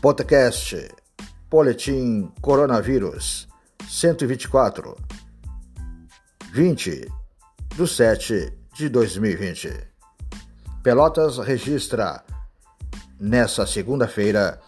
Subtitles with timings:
[0.00, 0.88] Podcast
[1.50, 3.48] Boletim Coronavírus
[3.88, 4.94] 124
[6.52, 7.12] 20
[7.74, 9.72] de 7 de 2020.
[10.82, 12.22] Pelotas registra
[13.18, 14.60] nessa segunda-feira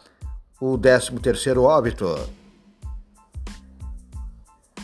[0.61, 2.19] o 13º óbito.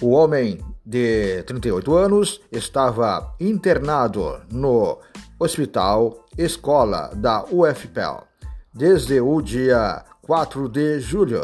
[0.00, 5.00] O homem de 38 anos estava internado no
[5.38, 8.28] Hospital Escola da UFPEL
[8.74, 11.40] desde o dia 4 de julho.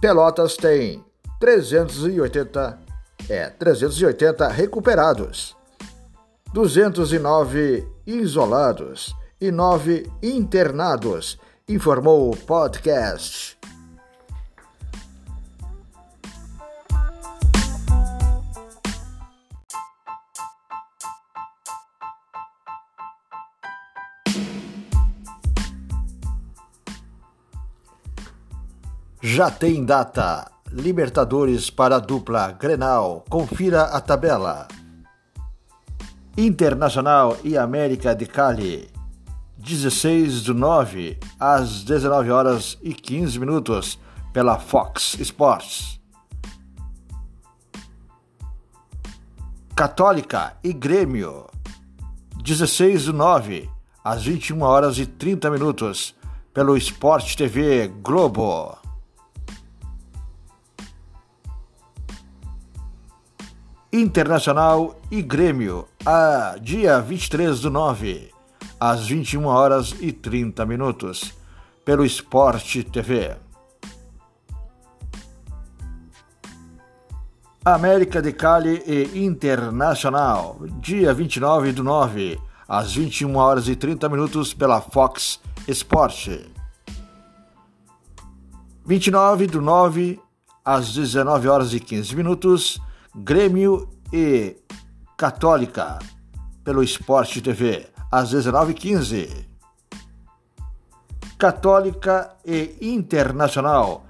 [0.00, 1.04] Pelotas tem
[1.40, 2.84] 380
[3.28, 5.56] é 380 recuperados,
[6.52, 13.56] 209 isolados e 9 internados, informou o podcast.
[29.26, 30.50] Já tem data.
[30.70, 33.24] Libertadores para a dupla Grenal.
[33.30, 34.68] Confira a tabela.
[36.36, 38.86] Internacional e América de Cali.
[39.56, 43.98] 16 do 9 às 19 horas e 15 minutos
[44.30, 45.98] pela Fox Sports.
[49.74, 51.46] Católica e Grêmio.
[52.42, 53.70] 16 do 9
[54.04, 56.14] às 21 horas e 30 minutos
[56.52, 58.83] pelo Sport TV Globo.
[63.96, 68.28] Internacional e Grêmio, a dia 23 do 9,
[68.80, 71.32] às 21 horas e 30 minutos,
[71.84, 73.36] pelo Esporte TV.
[77.64, 84.52] América de Cali e Internacional, dia 29 do 9, às 21 horas e 30 minutos,
[84.52, 85.38] pela Fox
[85.68, 86.50] Esporte.
[88.84, 90.20] 29 do 9,
[90.64, 92.80] às 19 horas e 15 minutos,
[93.16, 94.56] Grêmio e
[95.16, 96.00] Católica,
[96.64, 99.46] pelo Esporte TV, às 19h15.
[101.38, 104.04] Católica e Internacional,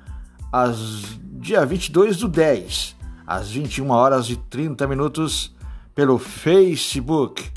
[0.51, 5.55] às dia 22 do 10, às 21 horas e 30 minutos,
[5.95, 7.53] pelo Facebook.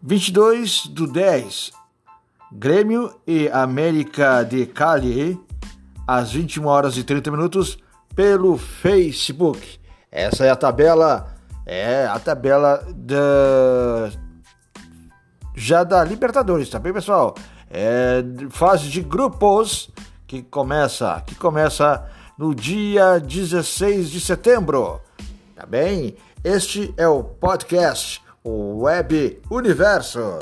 [0.00, 1.72] 22 do 10,
[2.50, 5.38] Grêmio e América de Cali,
[6.06, 7.78] às 21 horas e 30 minutos,
[8.18, 9.78] pelo Facebook.
[10.10, 14.10] Essa é a tabela, é a tabela da
[15.54, 17.36] já da Libertadores, tá bem, pessoal?
[17.70, 19.88] É fase de grupos
[20.26, 25.00] que começa, que começa no dia 16 de setembro.
[25.54, 26.16] Tá bem?
[26.42, 30.40] Este é o podcast o Web Universo.